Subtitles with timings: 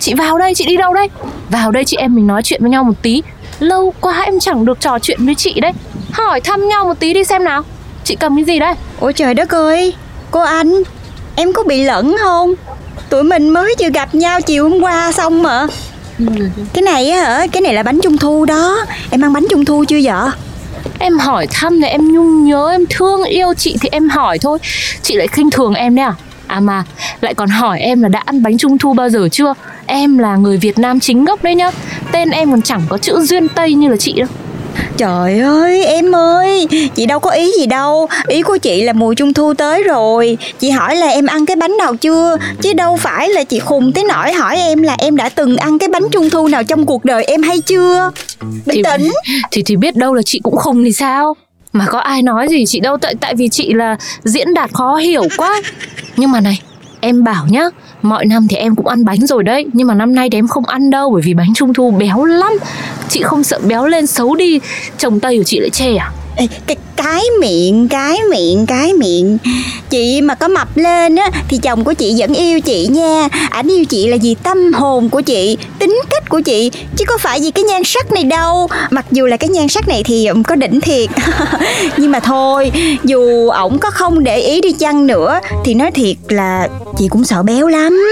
[0.00, 1.08] Chị vào đây chị đi đâu đây
[1.50, 3.22] Vào đây chị em mình nói chuyện với nhau một tí.
[3.58, 5.72] Lâu quá em chẳng được trò chuyện với chị đấy.
[6.12, 7.62] Hỏi thăm nhau một tí đi xem nào.
[8.04, 9.94] Chị cầm cái gì đây Ôi trời đất ơi
[10.30, 10.82] Cô anh
[11.36, 12.54] Em có bị lẫn không?
[13.08, 15.66] Tụi mình mới vừa gặp nhau chiều hôm qua xong mà.
[16.72, 18.78] Cái này á hả Cái này là bánh trung thu đó.
[19.10, 20.30] Em ăn bánh trung thu chưa vậy
[20.98, 24.58] Em hỏi thăm thì em nhung nhớ Em thương yêu chị thì em hỏi thôi.
[25.02, 26.14] Chị lại khinh thường em đấy à?
[26.46, 26.84] À mà
[27.20, 29.54] lại còn hỏi em là đã ăn bánh trung thu bao giờ chưa
[29.92, 31.70] Em là người Việt Nam chính gốc đấy nhá.
[32.12, 34.28] Tên em còn chẳng có chữ Duyên Tây như là chị đâu.
[34.96, 38.08] Trời ơi em ơi Chị đâu có ý gì đâu.
[38.26, 40.38] Ý của chị là mùa trung thu tới rồi.
[40.58, 42.36] Chị hỏi là em ăn cái bánh nào chưa?
[42.62, 45.78] Chứ đâu phải là chị khùng tới nỗi hỏi em là em đã từng ăn
[45.78, 48.10] cái bánh trung thu nào trong cuộc đời em hay chưa?
[48.40, 49.12] Bình thì, tĩnh.
[49.50, 51.36] thì thì biết đâu là chị cũng khùng thì sao?
[51.72, 54.96] Mà có ai nói gì chị đâu tại tại vì chị là diễn đạt khó
[54.96, 55.60] hiểu quá.
[56.16, 56.60] Nhưng mà này
[57.00, 57.64] em bảo nhá
[58.02, 60.48] mọi năm thì em cũng ăn bánh rồi đấy, nhưng mà năm nay thì em
[60.48, 62.52] không ăn đâu, bởi vì bánh trung thu béo lắm.
[63.08, 64.60] Chị không sợ béo lên xấu đi,
[64.98, 66.12] chồng tây của chị lại chê à?
[66.40, 69.38] Ê, cái cái miệng cái miệng cái miệng.
[69.90, 73.28] Chị mà có mập lên á thì chồng của chị vẫn yêu chị nha.
[73.50, 77.18] Ảnh yêu chị là vì tâm hồn của chị tính cách của chị chứ có
[77.18, 78.68] phải vì cái nhan sắc này đâu.
[78.90, 81.10] Mặc dù là cái nhan sắc này thì ừm, có đỉnh thiệt.
[81.96, 82.72] Nhưng mà thôi
[83.04, 87.24] dù ổng có không để ý đi chăng nữa thì nói thiệt là chị cũng
[87.24, 88.02] sợ béo lắm.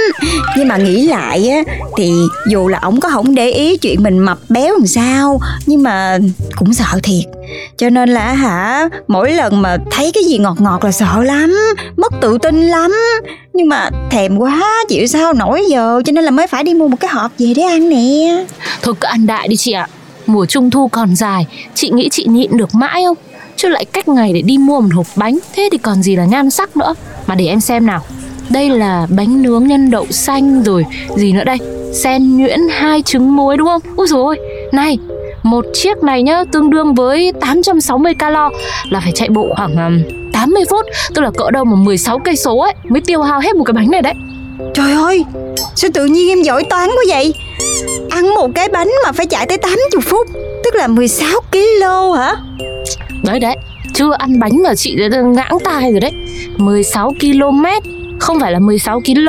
[0.56, 1.62] Nhưng mà nghĩ lại á
[1.96, 2.12] thì
[2.50, 6.18] dù là ổng có không để ý chuyện mình mập béo làm sao nhưng mà
[6.56, 7.37] cũng sợ thiệt
[7.76, 11.56] cho nên là hả, mỗi lần mà thấy cái gì ngọt ngọt là sợ lắm,
[11.96, 12.92] mất tự tin lắm.
[13.52, 16.88] Nhưng mà thèm quá, chịu sao nổi giờ, cho nên là mới phải đi mua
[16.88, 18.44] một cái hộp về để ăn nè.
[18.82, 19.88] Thôi cứ ăn đại đi chị ạ.
[20.26, 23.16] Mùa trung thu còn dài, chị nghĩ chị nhịn được mãi không?
[23.56, 26.24] Chứ lại cách ngày để đi mua một hộp bánh, thế thì còn gì là
[26.24, 26.94] nhan sắc nữa.
[27.26, 28.00] Mà để em xem nào.
[28.48, 30.84] Đây là bánh nướng nhân đậu xanh rồi,
[31.16, 31.58] gì nữa đây?
[31.94, 33.82] Sen nhuyễn hai trứng muối đúng không?
[33.96, 34.38] Ui rồi
[34.72, 34.98] này
[35.42, 38.50] một chiếc này nhá tương đương với 860 calo.
[38.90, 42.36] Là phải chạy bộ khoảng um, 80 phút tức là cỡ đâu mà 16 cây
[42.36, 44.14] số ấy mới tiêu hao hết một cái bánh này đấy.
[44.74, 45.24] Trời ơi
[45.74, 47.34] sao tự nhiên em giỏi toán quá vậy?
[48.10, 50.26] Ăn một cái bánh mà phải chạy tới 80 phút
[50.64, 52.34] tức là 16 kg hả?
[53.24, 53.56] Đấy đấy
[53.94, 56.12] chưa ăn bánh mà chị đã ngãng tai rồi đấy.
[56.56, 57.64] 16 km
[58.20, 59.28] không phải là 16 kg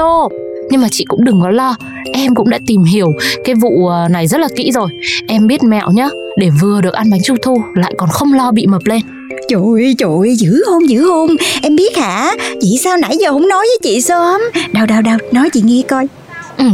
[0.69, 1.75] nhưng mà chị cũng đừng có lo
[2.13, 3.07] em cũng đã tìm hiểu
[3.45, 4.89] cái vụ ờ, này rất là kỹ rồi.
[5.27, 8.51] Em biết mẹo nhá để vừa được ăn bánh trung thu lại còn không lo
[8.51, 9.01] bị mập lên.
[9.49, 12.31] Trời ơi, trời ơi, dữ hôn, dữ hôn Em biết hả?
[12.61, 14.41] Chị sao nãy giờ không nói với chị sớm?
[14.73, 16.07] Đâu, đâu, đâu, nói chị nghe coi.
[16.57, 16.65] Ừ,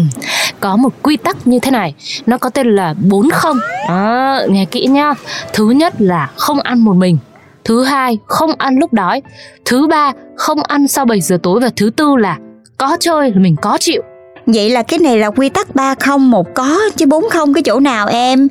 [0.59, 1.94] có một quy tắc như thế này.
[2.25, 3.57] Nó có tên là bốn không.
[3.88, 5.13] À, Nghe kỹ nhá.
[5.53, 7.18] Thứ nhất là không ăn một mình.
[7.63, 9.22] Thứ hai, không ăn lúc đói.
[9.66, 11.59] Thứ ba, không ăn sau 7 giờ tối.
[11.59, 12.38] Và thứ tư là
[12.78, 14.02] có chơi là mình có chịu
[14.45, 17.63] Vậy là cái này là quy tắc ba không một có Chứ bốn không cái
[17.63, 18.47] chỗ nào em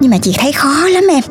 [0.00, 1.22] Nhưng mà chị thấy khó lắm em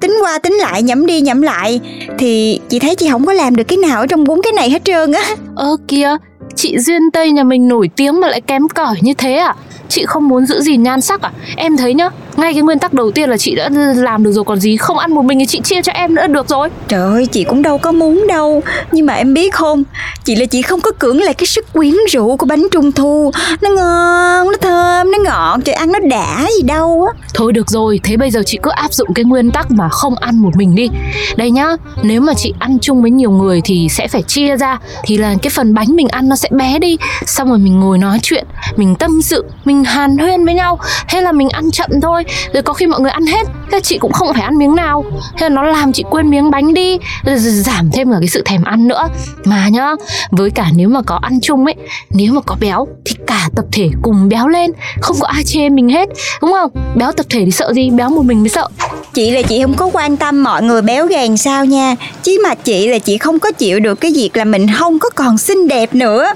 [0.00, 1.80] Tính qua tính lại nhẩm đi nhẩm lại
[2.18, 4.70] Thì chị thấy chị không có làm được cái nào ở trong bốn cái này
[4.70, 5.22] hết trơn á
[5.56, 6.16] Ơ kìa,
[6.54, 9.54] chị Duyên Tây nhà mình nổi tiếng mà lại kém cỏi như thế à?
[9.88, 11.32] Chị không muốn giữ gì nhan sắc à?
[11.56, 14.44] Em thấy nhá, ngay cái nguyên tắc đầu tiên là chị đã làm được rồi
[14.44, 16.68] còn gì Không ăn một mình thì chị chia cho em nữa được rồi.
[16.88, 18.62] Trời ơi chị cũng đâu có muốn đâu.
[18.92, 19.84] Nhưng mà em biết không
[20.24, 23.32] Chị là chị không có cưỡng lại cái sức quyến rũ của bánh trung thu.
[23.60, 27.22] Nó ngon, nó thơm, nó ngọt Trời ăn nó đã gì đâu á.
[27.34, 30.14] Thôi được rồi, thế bây giờ chị cứ áp dụng cái nguyên tắc mà không
[30.14, 30.88] ăn một mình đi.
[31.36, 31.66] Đây nhá,
[32.02, 34.78] nếu mà chị ăn chung với nhiều người thì sẽ phải chia ra.
[35.04, 36.96] Thì là cái phần bánh mình ăn nó sẽ bé đi.
[37.26, 38.46] Xong rồi mình ngồi nói chuyện,
[38.76, 40.78] mình tâm sự, mình hàn huyên với nhau.
[41.08, 43.98] Hay là mình ăn chậm thôi rồi có khi mọi người ăn hết, thế chị
[43.98, 45.04] cũng không phải ăn miếng nào.
[45.38, 48.42] Thế là nó làm chị quên miếng bánh đi, rồi giảm thêm cả cái sự
[48.44, 49.08] thèm ăn nữa.
[49.44, 49.92] Mà nhá,
[50.30, 51.74] với cả nếu mà có ăn chung ấy,
[52.10, 54.70] nếu mà có béo thì cả tập thể cùng béo lên.
[55.00, 56.08] Không có ai chê mình hết,
[56.40, 56.70] đúng không?
[56.94, 57.90] Béo tập thể thì sợ gì?
[57.90, 58.68] Béo một mình mới sợ.
[59.16, 61.96] Chị là chị không có quan tâm mọi người béo gầy sao nha.
[62.22, 65.10] Chứ mà chị là chị không có chịu được cái việc là mình không có
[65.10, 66.32] còn xinh đẹp nữa.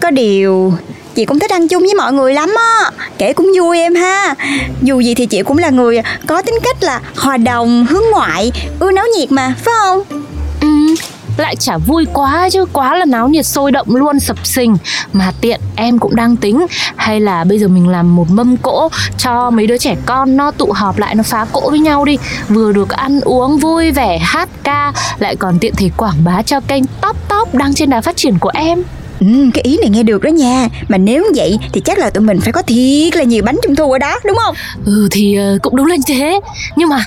[0.00, 0.72] Có điều
[1.14, 2.90] chị cũng thích ăn chung với mọi người lắm á.
[3.18, 4.34] Kể cũng vui em ha.
[4.82, 8.52] Dù gì thì chị cũng là người có tính cách là hòa đồng, hướng ngoại,
[8.80, 10.02] ưa náo nhiệt mà, phải không?
[11.36, 14.76] Lại chả vui quá chứ quá là náo nhiệt sôi động luôn sập sình.
[15.12, 16.66] Mà tiện em cũng đang tính
[16.96, 18.88] hay là bây giờ mình làm một mâm cỗ
[19.18, 22.18] cho mấy đứa trẻ con nó tụ họp lại nó phá cỗ với nhau đi.
[22.48, 26.60] Vừa được ăn uống vui vẻ hát ca lại còn tiện thể quảng bá cho
[26.60, 28.82] kênh top top đang trên đà phát triển của em.
[29.20, 30.68] Ừ, cái ý này nghe được đó nha.
[30.88, 33.58] Mà nếu như vậy thì chắc là tụi mình phải có thiệt là nhiều bánh
[33.62, 34.54] trung thu ở đó đúng không?
[34.84, 36.40] ừ thì uh, cũng đúng là như thế.
[36.76, 37.04] Nhưng mà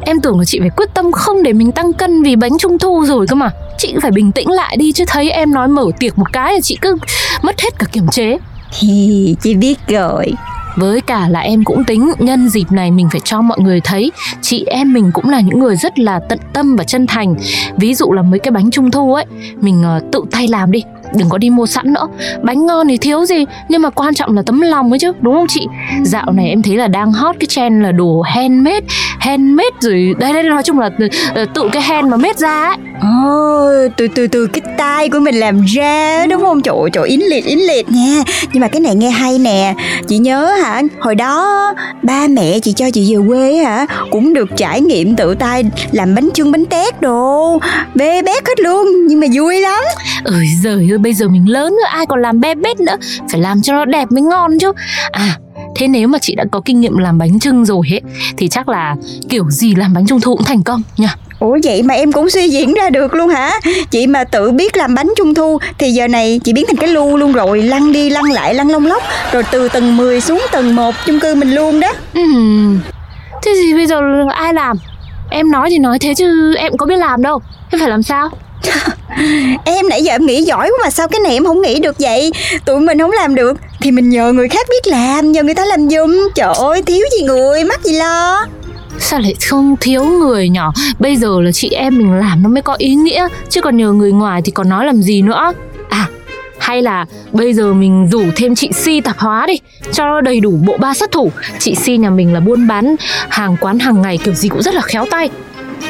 [0.00, 2.78] em tưởng là chị phải quyết tâm không để mình tăng cân vì bánh trung
[2.78, 3.50] thu rồi cơ mà.
[3.78, 6.60] Chị phải bình tĩnh lại đi chứ thấy em nói mở tiệc một cái là
[6.60, 6.96] chị cứ
[7.42, 8.38] mất hết cả kiềm chế.
[8.80, 10.32] Thì chị biết rồi.
[10.76, 14.12] Với cả là em cũng tính nhân dịp này mình phải cho mọi người thấy
[14.42, 17.34] chị em mình cũng là những người rất là tận tâm và chân thành.
[17.76, 19.24] Ví dụ là mấy cái bánh trung thu ấy
[19.60, 20.82] mình uh, tự tay làm đi
[21.16, 22.08] đừng có đi mua sẵn nữa
[22.42, 25.34] bánh ngon thì thiếu gì nhưng mà quan trọng là tấm lòng ấy chứ đúng
[25.34, 25.66] không chị
[26.02, 28.86] dạo này em thấy là đang hot cái trend là đồ handmade
[29.18, 31.08] handmade rồi đây đây nói chung là tự,
[31.54, 35.34] tự cái hand mà made ra ấy Ồ, từ từ từ cái tay của mình
[35.34, 36.62] làm ra đúng không?
[36.62, 38.22] Trời ơi, trời yến liệt yến liệt nha.
[38.52, 39.74] Nhưng mà cái này nghe hay nè.
[40.08, 44.56] Chị nhớ hả, hồi đó ba mẹ chị cho chị về quê hả, cũng được
[44.56, 47.58] trải nghiệm tự tay làm bánh chưng bánh tét đồ.
[47.94, 49.82] Bê bét hết luôn, nhưng mà vui lắm.
[50.24, 52.96] ơi giời ơi bây giờ mình lớn nữa ai còn làm be bét nữa.
[53.30, 54.72] Phải làm cho nó đẹp mới ngon chứ.
[55.12, 55.38] À
[55.76, 58.00] thế nếu mà chị đã có kinh nghiệm làm bánh trưng rồi ấy
[58.36, 58.96] thì chắc là
[59.28, 62.30] kiểu gì làm bánh trung thu cũng thành công nha Ủa vậy mà em cũng
[62.30, 63.60] suy diễn ra được luôn hả?
[63.90, 66.88] Chị mà tự biết làm bánh trung thu thì giờ này chị biến thành cái
[66.88, 69.02] lu luôn rồi, lăn đi lăn lại lăn lông lóc,
[69.32, 71.92] rồi từ tầng 10 xuống tầng 1 chung cư mình luôn đó.
[72.14, 72.80] Ừm,
[73.42, 74.00] thế thì bây giờ
[74.34, 74.76] ai làm?
[75.30, 77.40] Em nói thì nói thế chứ em có biết làm đâu
[77.70, 78.28] em phải làm sao
[79.64, 81.96] Em nãy giờ em nghĩ giỏi quá mà sao cái này em không nghĩ được
[81.98, 82.32] vậy?
[82.64, 83.56] Tụi mình không làm được.
[83.80, 86.28] Thì mình nhờ người khác biết làm, Nhờ người ta làm giùm.
[86.34, 88.46] Trời ơi, thiếu gì người, Mắc gì lo?
[88.98, 92.62] Sao lại không thiếu người nhỏ bây giờ là chị em mình làm nó mới
[92.62, 95.52] có ý nghĩa, chứ còn nhờ người ngoài thì còn nói làm gì nữa?
[95.88, 96.08] À
[96.62, 99.54] hay là bây giờ mình rủ thêm chị Si tạp hóa đi,
[99.92, 101.32] cho nó đầy đủ bộ ba sát thủ.
[101.58, 102.96] Chị Si nhà mình là buôn bán
[103.28, 105.30] hàng quán hàng ngày, kiểu gì cũng rất là khéo tay.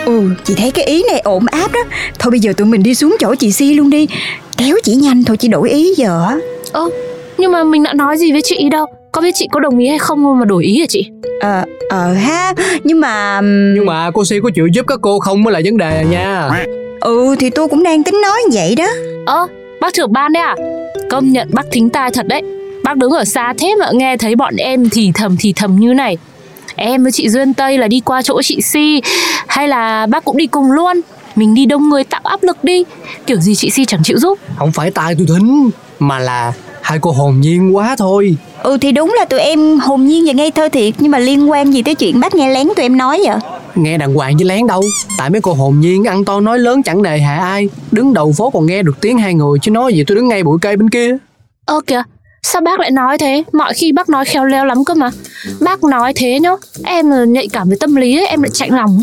[0.04, 1.80] Ừ chị thấy cái ý này ổn áp đó.
[2.18, 4.06] Thôi bây giờ tụi mình đi xuống chỗ chị Si luôn đi.
[4.56, 6.36] Kéo chỉ nhanh thôi chị đổi ý giờ á.
[6.72, 6.88] ơ
[7.38, 8.86] nhưng mà mình đã nói gì với chị đâu?
[9.12, 11.06] Có biết chị có đồng ý hay không mà đổi ý hả chị?
[11.40, 12.52] Ờ ờ ha
[12.84, 13.40] Nhưng mà
[13.76, 16.50] Nhưng mà cô Si có chịu giúp các cô không mới là vấn đề nha.
[17.00, 18.88] Ừ thì tôi cũng đang tính nói vậy đó.
[19.26, 19.46] Ơ
[19.80, 20.56] bác trưởng ban đấy à?
[21.10, 22.42] Công nhận bác thính tai thật đấy.
[22.84, 25.94] Bác đứng ở xa thế mà nghe thấy bọn em thì thầm thì thầm như
[25.94, 26.16] này
[26.76, 29.00] em với chị duyên tây là đi qua chỗ chị si
[29.46, 31.00] hay là bác cũng đi cùng luôn.
[31.36, 32.84] Mình đi đông người tạo áp lực đi.
[33.26, 34.38] Kiểu gì chị si chẳng chịu giúp.
[34.56, 36.52] Không phải tai tôi thính Mà là
[36.82, 38.36] hai cô hồn nhiên quá thôi.
[38.62, 41.50] Ừ thì đúng là tụi em hồn nhiên và ngây thơ thiệt Nhưng mà liên
[41.50, 43.36] quan gì tới chuyện bác nghe lén tụi em nói vậy?
[43.74, 44.82] Nghe đàng hoàng với lén đâu.
[45.18, 47.68] Tại mấy cô hồn nhiên ăn to nói lớn chẳng đề hạ ai.
[47.92, 50.42] Đứng đầu phố còn nghe được tiếng hai người Chứ nói gì tôi đứng ngay
[50.42, 51.16] bụi cây bên kia.
[51.66, 52.02] Ơ kìa
[52.46, 53.42] sao bác lại nói thế?
[53.52, 55.10] Mọi khi bác nói khéo léo lắm cơ mà.
[55.60, 56.50] Bác nói thế nhá.
[56.84, 59.02] Em là nhạy cảm với tâm lý ấy, em lại chạnh lòng.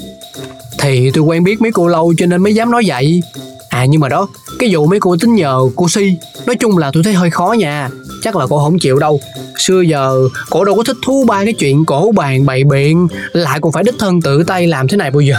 [0.80, 3.22] Thì tôi quen biết mấy cô lâu cho nên mới dám nói vậy.
[3.70, 4.28] À nhưng mà đó
[4.60, 6.16] Cái vụ mấy cô tính nhờ cô Si
[6.46, 7.90] Nói chung là tôi thấy hơi khó nha.
[8.24, 9.22] Chắc là cô không chịu đâu.
[9.58, 10.16] Xưa giờ
[10.50, 13.84] cổ đâu có thích thú ba cái chuyện cổ bàn bày biện Lại còn phải
[13.84, 15.36] đích thân tự tay làm thế này bao giờ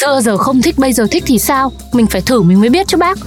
[0.00, 1.72] Xưa giờ không thích bây giờ thích thì sao?
[1.92, 3.18] Mình phải thử mình mới biết chứ bác.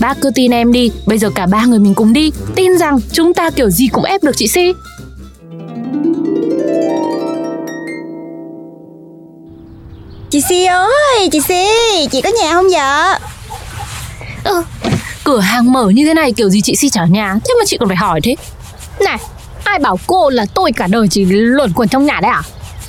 [0.00, 2.32] Bác cứ tin em đi Bây giờ cả ba người mình cùng đi.
[2.54, 4.72] Tin rằng chúng ta kiểu gì cũng ép được chị Si.
[10.30, 11.66] Chị Si ơi chị Si
[12.12, 13.18] Chị có nhà không vậy
[14.44, 14.62] Ừ,
[15.24, 17.34] cửa hàng mở như thế này kiểu gì chị Si trả nhà?
[17.34, 18.36] Thế mà chị còn phải hỏi thế.
[19.00, 19.18] Này,
[19.64, 22.42] ai bảo cô là tôi cả đời chỉ luẩn quẩn trong nhà đấy à?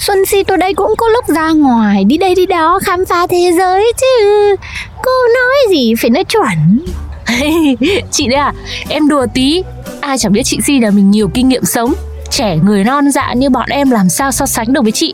[0.07, 3.27] Xuân Si tôi đây cũng có lúc ra ngoài đi đây đi đó khám phá
[3.27, 4.55] thế giới chứ.
[5.03, 6.79] Cô nói gì phải nói chuẩn.
[8.11, 8.53] Chị đây à
[8.89, 9.63] Em đùa tí
[10.01, 11.93] Ai chẳng biết chị Si là mình nhiều kinh nghiệm sống
[12.29, 15.13] Trẻ người non dạ như bọn em làm sao so sánh được với chị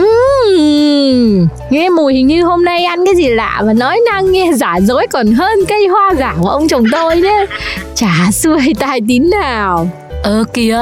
[0.00, 4.50] Uhm, nghe mùi hình như hôm nay ăn cái gì lạ mà nói năng nghe
[4.54, 7.46] giả dối còn hơn cây hoa giả của ông chồng tôi đấy.
[7.94, 9.88] Chả xuôi tai tín nào.
[10.22, 10.78] Ờ kìa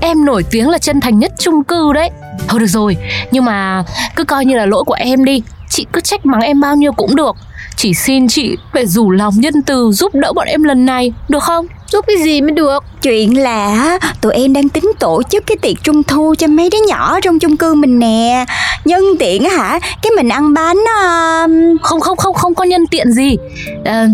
[0.00, 2.10] Em nổi tiếng là chân thành nhất chung cư đấy
[2.48, 2.96] Thôi được rồi,
[3.30, 3.84] Nhưng mà
[4.16, 5.42] cứ coi như là lỗi của em đi.
[5.70, 7.36] Chị cứ trách mắng em bao nhiêu cũng được.
[7.76, 11.42] Chỉ xin chị phải rủ lòng nhân từ giúp đỡ bọn em lần này, Được
[11.42, 11.66] không?
[11.92, 12.84] Giúp cái gì mới được?
[13.02, 16.78] Chuyện là tụi em đang tính tổ chức cái tiệc trung thu cho mấy đứa
[16.88, 18.44] nhỏ trong chung cư mình nè.
[18.86, 21.80] Nhân tiện á hả, cái mình ăn bánh uh...
[21.82, 23.36] Không không không không có nhân tiện gì.
[23.84, 24.06] À,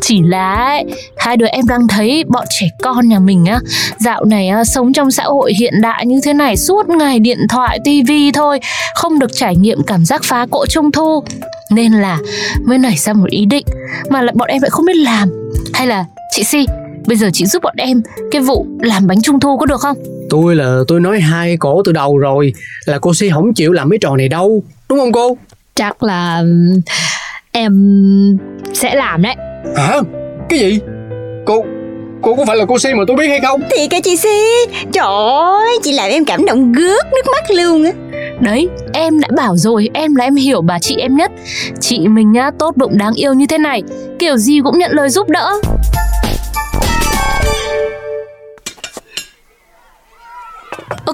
[0.00, 0.84] Chỉ là ấy,
[1.16, 3.60] hai đứa em đang thấy bọn trẻ con nhà mình á
[3.98, 7.38] Dạo này á, sống trong xã hội hiện đại như thế này Suốt ngày điện
[7.48, 8.60] thoại, tivi thôi
[8.94, 11.24] Không được trải nghiệm cảm giác phá cỗ trung thu.
[11.70, 12.18] Nên là
[12.66, 13.66] mới nảy ra một ý định
[14.10, 15.28] Mà lại bọn em lại không biết làm.
[15.74, 16.66] Hay là chị Si
[17.06, 19.96] Bây giờ chị giúp bọn em cái vụ làm bánh trung thu có được không?
[20.30, 22.52] Tôi là tôi nói hai cổ từ đầu rồi
[22.84, 25.36] Là cô Si không chịu làm mấy trò này đâu Đúng không cô?
[25.74, 26.42] Chắc là
[27.52, 27.72] em
[28.74, 29.34] sẽ làm đấy
[29.76, 30.00] Hả?
[30.48, 30.78] Cái gì?
[31.46, 31.64] Cô
[32.22, 33.60] Cô có phải là cô Si mà tôi biết hay không?
[33.76, 37.84] Thì cái chị Si Trời ơi, chị làm em cảm động gớt nước mắt luôn
[37.84, 37.92] á
[38.40, 41.32] Đấy, em đã bảo rồi, em là em hiểu bà chị em nhất
[41.80, 43.82] Chị mình nhá, tốt bụng đáng yêu như thế này
[44.18, 45.52] Kiểu gì cũng nhận lời giúp đỡ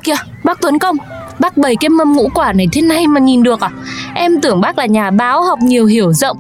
[0.01, 0.97] kìa, bác Tuấn Công
[1.41, 3.71] Bác bày cái mâm ngũ quả này thế này mà nhìn được à?
[4.15, 6.37] Em tưởng bác là nhà báo học nhiều hiểu rộng.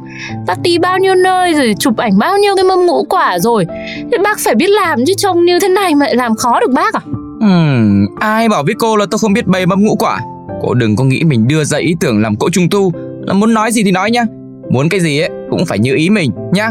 [0.46, 3.66] Bác đi bao nhiêu nơi rồi chụp ảnh bao nhiêu cái mâm ngũ quả rồi.
[4.12, 6.70] Thế bác phải biết làm chứ trông như thế này mà lại làm khó được
[6.74, 7.00] bác à?
[7.40, 10.20] Ừm, ai bảo với cô là tôi không biết bày mâm ngũ quả?
[10.62, 12.92] Cô đừng có nghĩ mình đưa ra ý tưởng làm cỗ trung thu.
[13.26, 14.24] Là muốn nói gì thì nói nhá.
[14.70, 16.68] Muốn cái gì ấy cũng phải như ý mình nhá.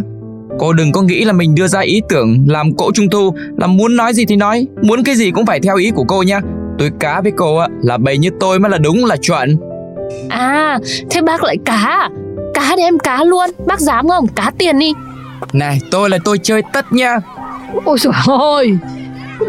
[0.60, 3.34] Cô đừng có nghĩ là mình đưa ra ý tưởng làm cỗ trung thu.
[3.58, 6.24] Là muốn nói gì thì nói Muốn cái gì cũng phải theo ý của cô
[6.24, 6.42] nhá.
[6.80, 9.58] Tôi cá với cô á là bày như tôi mới là đúng là chuẩn.
[10.30, 12.10] À, thế bác lại cá à?
[12.54, 14.28] Cá thì em cá luôn, bác dám không?
[14.28, 14.94] Cá tiền đi.
[15.54, 17.20] Này tôi là tôi chơi tất nha.
[17.86, 18.78] Ôi trời ơi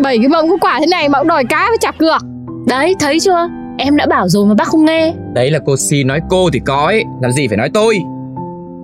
[0.03, 2.23] Bảy cái mâm ngũ quả thế này mà cũng đòi cá với chặt cược
[2.67, 3.49] Đấy, thấy chưa?
[3.79, 5.15] Em đã bảo rồi mà bác không nghe.
[5.35, 7.99] Đấy là cô Si nói cô thì có ấy Làm gì phải nói tôi?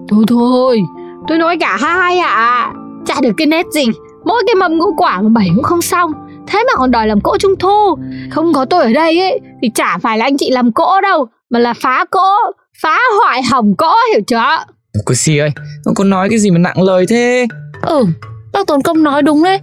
[0.09, 0.81] Thôi thôi
[1.29, 2.73] Tôi nói cả hai ạ à.
[3.07, 3.85] Chả được cái nét gì
[4.25, 6.13] Mỗi cái mâm ngũ quả mà bảy cũng không xong
[6.47, 7.97] Thế mà còn đòi làm cỗ trung thu.
[8.31, 11.27] Không có tôi ở đây ấy Thì chả phải là anh chị làm cỗ đâu
[11.51, 12.35] Mà là phá cỗ
[12.83, 14.65] Phá hoại hỏng cỗ hiểu chưa
[15.05, 15.51] Cô Si ơi
[15.95, 17.47] Cô nói cái gì mà nặng lời thế?
[17.83, 18.05] Ừ,
[18.53, 19.59] bác Tuấn Công nói đúng đấy.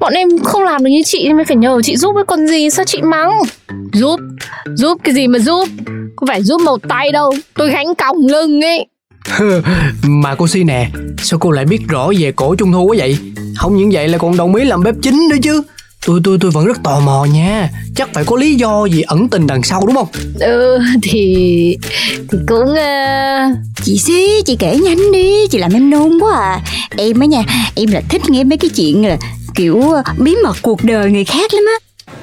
[0.00, 2.46] Bọn em không làm được như chị nên mới phải nhờ chị giúp với con
[2.46, 3.30] gì sao chị mắng?
[3.92, 4.20] Giúp
[4.74, 5.68] Giúp cái gì mà giúp?
[6.16, 8.86] Không phải giúp một tay đâu Tôi gánh còng lưng ấy.
[10.02, 13.18] Mà cô Si nè Sao cô lại biết rõ về cổ trung thu quá vậy?
[13.56, 15.62] Không những vậy là còn đồng ý làm bếp chính nữa chứ
[16.06, 17.70] Tôi tôi tôi vẫn rất tò mò nha.
[17.96, 20.08] Chắc phải có lý do gì ẩn tình đằng sau đúng không?
[20.40, 21.76] Ừ thì
[22.30, 23.56] Thì cũng uh...
[23.82, 25.46] Chị Si, chị kể nhanh đi.
[25.50, 26.60] Chị làm em nôn quá à.
[26.96, 27.42] Em á nha,
[27.74, 29.16] em là thích nghe mấy cái chuyện là
[29.54, 29.82] Kiểu
[30.18, 31.78] bí mật cuộc đời người khác lắm á.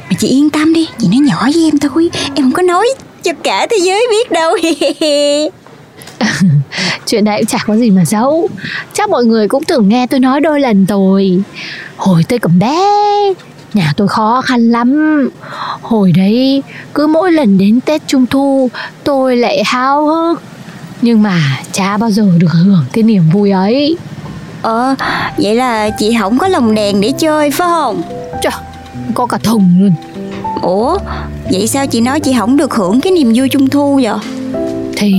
[0.09, 2.09] Mà chị yên tâm đi Chị nói nhỏ với em thôi.
[2.35, 2.87] Em không có nói
[3.23, 4.57] cho cả thế giới biết đâu.
[7.07, 8.49] Chuyện đấy cũng chả có gì mà giấu.
[8.93, 11.41] Chắc mọi người cũng từng nghe tôi nói đôi lần rồi.
[11.95, 12.75] Hồi tôi còn bé
[13.73, 15.29] Nhà tôi khó khăn lắm.
[15.81, 16.63] Hồi đấy
[16.93, 18.69] cứ mỗi lần đến Tết Trung Thu
[19.03, 20.41] Tôi lại háo hức.
[21.01, 21.39] Nhưng mà
[21.71, 23.97] chả bao giờ được hưởng cái niềm vui ấy.
[24.61, 24.95] Ờ,
[25.37, 28.01] vậy là chị không có lồng đèn để chơi phải không?
[28.41, 28.53] Trời,
[29.13, 29.93] có cả thùng luôn.
[30.61, 30.97] Ủa,
[31.51, 34.13] vậy sao chị nói chị không được hưởng cái niềm vui trung thu vậy?
[34.97, 35.13] Thì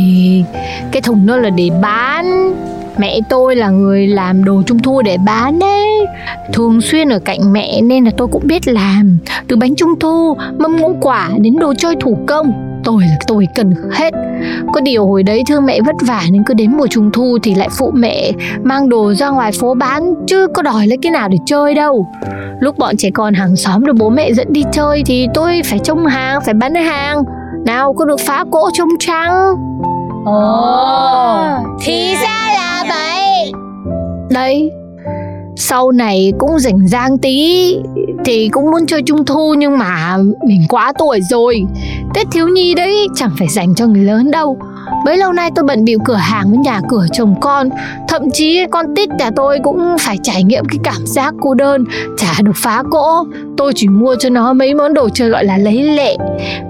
[0.93, 2.55] cái thùng đó là để bán
[2.99, 6.07] Mẹ tôi là người làm đồ trung thu để bán đấy
[6.53, 9.19] Thường xuyên ở cạnh mẹ nên là tôi cũng biết làm.
[9.49, 12.53] Từ bánh trung thu, mâm ngũ quả đến đồ chơi thủ công.
[12.85, 14.15] Tôi là tôi cần hết.
[14.73, 17.55] Có điều hồi đấy thương mẹ vất vả nên cứ đến mùa trung thu thì
[17.55, 18.33] lại phụ mẹ
[18.63, 22.07] Mang đồ ra ngoài phố bán chứ có đòi lấy cái nào để chơi đâu.
[22.61, 25.79] Lúc bọn trẻ con hàng xóm được bố mẹ dẫn đi chơi thì tôi phải
[25.79, 27.23] trông hàng, phải bán hàng.
[27.67, 29.55] Nào có được phá cỗ trông trăng?
[30.25, 31.45] Ồ,
[31.83, 33.53] thì ra là vậy?
[34.31, 34.71] Đấy
[35.57, 37.77] Sau này cũng rảnh rang tí,
[38.25, 41.63] Thì cũng muốn chơi trung thu Nhưng mà mình quá tuổi rồi.
[42.15, 44.59] Tết thiếu nhi đấy, chẳng phải dành cho người lớn đâu.
[45.05, 47.69] Bấy lâu nay tôi bận bịu cửa hàng với nhà cửa chồng con.
[48.09, 51.85] Thậm chí con tít nhà tôi cũng phải trải nghiệm cái cảm giác cô đơn
[52.19, 53.25] Chả được phá cỗ.
[53.57, 56.17] Tôi chỉ mua cho nó mấy món đồ chơi gọi là lấy lệ.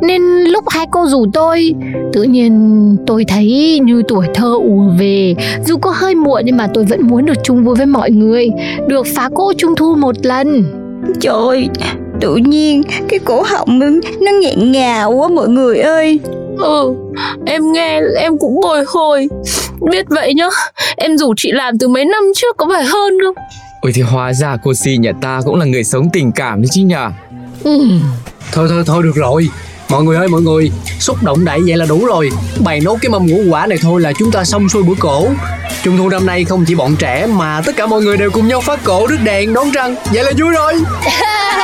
[0.03, 1.75] Nên lúc hai cô rủ tôi
[2.12, 5.35] Tự nhiên tôi thấy như tuổi thơ ùa về.
[5.67, 8.49] Dù có hơi muộn nhưng mà tôi vẫn muốn được chung vui với mọi người.
[8.88, 10.64] Được phá cỗ trung thu một lần.
[11.21, 11.69] Trời ơi,
[12.21, 13.79] tự nhiên cái cổ họng
[14.21, 16.21] nó nghẹn ngào quá mọi người ơi.
[16.59, 16.95] Ừ,
[17.47, 19.29] em nghe em cũng bồi hồi.
[19.91, 20.47] Biết vậy nhá
[20.97, 23.45] Em rủ chị làm từ mấy năm trước có phải hơn không?
[23.81, 26.69] Ôi thì hóa ra cô Si nhà ta cũng là người sống tình cảm đấy
[26.73, 27.11] chứ nhờ
[28.53, 29.49] Thôi thôi thôi được rồi.
[29.89, 32.31] Mọi người ơi mọi người Xúc động đẩy vậy là đủ rồi.
[32.65, 35.27] Bày nốt cái mâm ngũ quả này thôi là chúng ta xong xuôi bữa cổ.
[35.83, 38.49] Trung thu năm nay không chỉ bọn trẻ Mà tất cả mọi người đều cùng
[38.49, 39.95] nhau phát cổ rước đèn đón trăng.
[40.13, 40.75] Vậy là vui rồi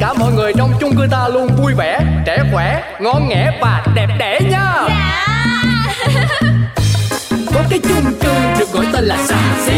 [0.00, 3.84] cả mọi người trong chung cư ta luôn vui vẻ Trẻ khỏe, ngon nghẻ và
[3.94, 4.74] đẹp đẽ nha.
[4.88, 5.26] Dạ.
[7.60, 9.72] Có cái chung cư được gọi tên là xà xí.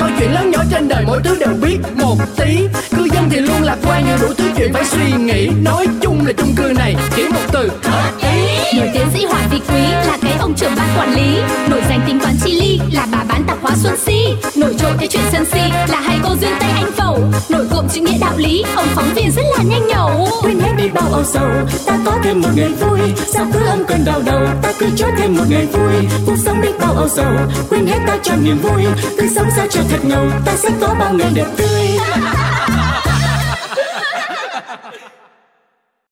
[0.00, 2.58] Mọi chuyện lớn nhỏ trên đời mỗi thứ đều biết một tí.
[2.96, 5.48] Cư dân thì luôn lạc quan nhưng đủ thứ chuyện phải suy nghĩ.
[5.62, 8.78] Nói chung là chung cư này chỉ một từ hợp ý.
[8.78, 11.38] Nổi tiến sĩ Hoàng Vị Quý là cái ông trưởng ban quản lý.
[11.70, 14.34] Nổi danh tính toán chi ly là bà bán tạp hóa Xuân Si.
[14.56, 17.18] Nổi trội cái chuyện sân si là hai cô duyên Tây Anh Phẩu.
[17.48, 20.28] Nổi cộm chữ nghĩa đạo lý, ông phóng viên rất là nhanh nhẩu.
[20.42, 21.50] Quên hết đi bao âu sầu
[21.86, 23.00] ta có thêm một ngày vui.
[23.34, 25.92] Sao cứ âm cơn đau đầu ta cứ cho thêm một ngày vui.
[26.26, 27.27] Cuộc sống đi bao âu sầu
[27.70, 28.84] quên hết ta cho niềm vui.
[29.18, 31.98] Cứ sống sao cho thật ngầu, ta sẽ có bao ngày đẹp tươi.